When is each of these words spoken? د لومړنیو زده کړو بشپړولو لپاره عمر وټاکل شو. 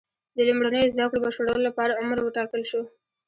د 0.35 0.37
لومړنیو 0.47 0.91
زده 0.93 1.05
کړو 1.09 1.23
بشپړولو 1.25 1.65
لپاره 1.67 1.97
عمر 2.01 2.17
وټاکل 2.21 2.61
شو. 2.69 2.81